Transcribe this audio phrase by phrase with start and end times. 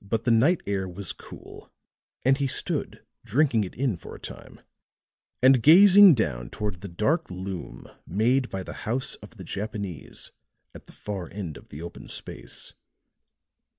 [0.00, 1.70] But the night air was cool
[2.24, 4.62] and he stood drinking it in for a time,
[5.42, 10.32] and gazing down toward the dark loom made by the house of the Japanese
[10.74, 12.72] at the far end of the open space.